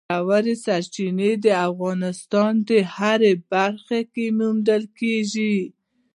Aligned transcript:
ژورې 0.25 0.55
سرچینې 0.65 1.31
د 1.45 1.47
افغانستان 1.67 2.53
په 2.67 2.77
هره 2.95 3.31
برخه 3.53 3.99
کې 4.13 4.25
موندل 4.39 4.83
کېږي. 4.99 5.57